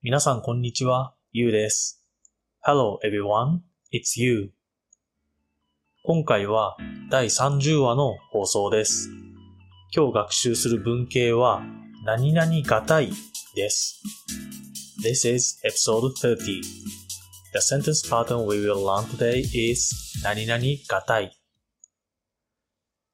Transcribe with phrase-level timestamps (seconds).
[0.00, 2.04] 皆さんこんにちは、ゆうです。
[2.64, 4.52] Hello everyone, it's you.
[6.04, 6.76] 今回は
[7.10, 9.10] 第30話の放送です。
[9.92, 11.64] 今日学習する文型は、
[12.04, 13.10] 何々がたい
[13.56, 14.00] です。
[15.04, 16.36] This is episode 30.
[16.44, 19.92] The sentence pattern we will learn today is
[20.22, 21.36] 何々がたい。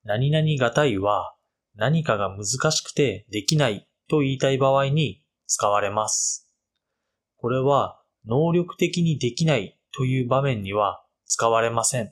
[0.04, 1.34] 何々がたいは
[1.76, 6.43] 何かが難しくてできないと言いたい場合に使われます。
[7.44, 12.10] これは能力的にできないという場面には使われません。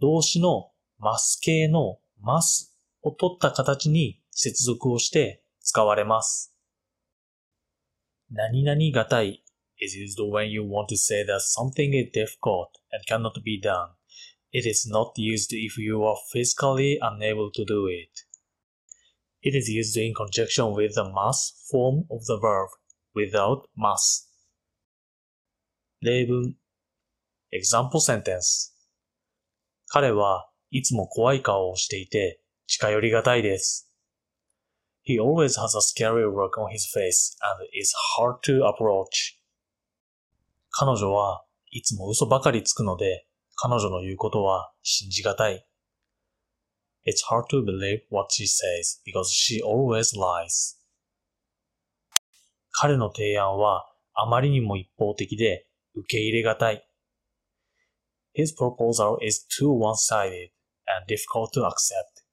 [0.00, 6.56] 動詞のます形のますを取った形に接続をして使われます。
[8.30, 9.44] 何々がたい
[9.78, 13.90] is used when you want to say that something is difficult and cannot be done.
[14.52, 18.08] It is not used if you are physically unable to do it.
[19.42, 22.70] It is used in conjunction with the must form of the verb
[23.16, 24.28] without must.
[26.02, 26.54] 例文
[27.50, 28.72] Example sentence
[29.88, 33.90] 彼はいつも怖い顔をしていて近寄りがたいです。
[35.04, 39.38] He always has a scary look on his face and is hard to approach.
[40.70, 45.66] 彼女はいつも嘘ばかりつくので彼女の言うことは信じがたい。
[47.06, 50.76] It's hard to believe what she says because she always lies.
[52.78, 56.86] 彼の提案はあまりにも一方的で受け入れがたい。
[58.36, 60.50] His proposal is too one-sided
[60.86, 62.26] and difficult to accept.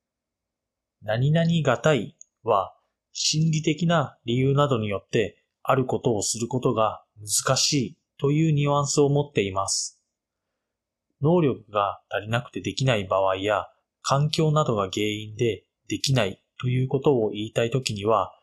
[1.02, 2.76] 何々がたいは
[3.14, 7.06] 心理的な理由などによってあることをすることが
[7.46, 10.02] 難しいというニュアンスを持っています。
[11.22, 13.68] 能力が足りなくてできない場合や
[14.02, 18.34] 環境などが原因でできないということを言いたいときには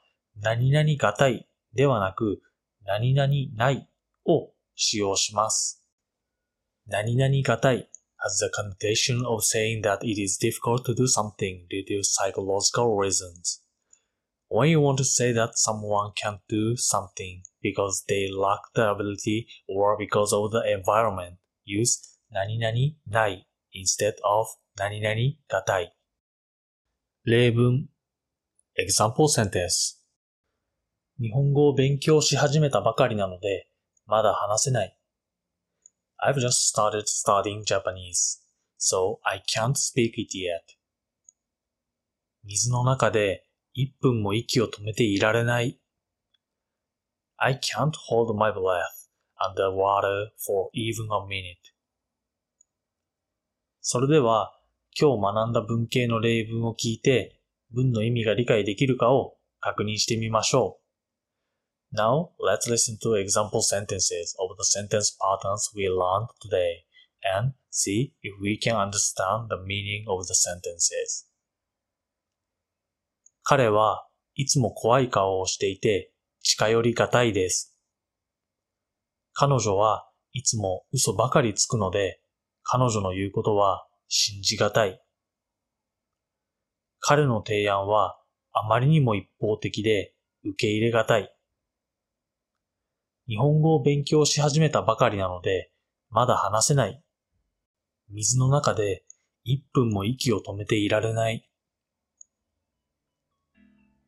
[0.40, 2.42] 何々がたいではなく
[2.84, 3.88] 何々ない
[4.26, 5.84] を使用します。
[6.86, 7.88] 何々がたい
[8.22, 12.96] has the connotation of saying that it is difficult to do something due to psychological
[12.96, 13.62] reasons.
[14.48, 19.46] When you want to say that someone can't do something because they lack the ability
[19.68, 22.74] or because of the environment, use 何々
[23.06, 25.14] ない instead of 何々
[25.48, 25.94] がたい。
[27.24, 27.88] 例文
[28.76, 29.99] Example sentence
[31.20, 33.68] 日本語を勉強し始めたばかりなので、
[34.06, 34.96] まだ話せない。
[36.18, 38.40] I've just started studying Japanese,
[38.78, 40.60] so I can't speak it yet.
[42.44, 43.44] 水の中で
[43.76, 45.78] 1分も息を止めていられない。
[47.36, 51.56] I can't hold my breath underwater for even a minute.
[53.82, 54.58] それでは、
[54.98, 57.42] 今日学んだ文型の例文を聞いて、
[57.72, 60.79] 文の意味が理解できるかを確認してみましょう。
[61.92, 66.84] Now, let's listen to example sentences of the sentence patterns we learned today
[67.24, 71.26] and see if we can understand the meaning of the sentences.
[73.42, 74.06] 彼は
[74.36, 76.12] いつも怖い顔をしていて
[76.42, 77.76] 近寄りがたいです。
[79.32, 82.20] 彼女はいつも嘘ばかりつくので
[82.62, 85.02] 彼女の言うことは信じがたい。
[87.00, 88.16] 彼の提案は
[88.52, 90.14] あまりにも一方的で
[90.44, 91.34] 受け入れがたい。
[93.30, 95.70] 日本語を勉強し始めたばかりなので、
[96.10, 97.00] まだ話せない。
[98.10, 99.04] 水の中で
[99.46, 101.48] 1分も息を止めていられない。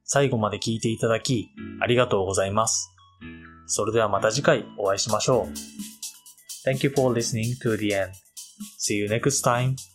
[0.03, 1.51] 最後まで聞いていただき、
[1.81, 2.91] ありがとうございます。
[3.67, 6.69] それではまた次回お会いしましょう。
[6.69, 8.11] Thank you for listening to the end.
[8.81, 9.92] See you next time.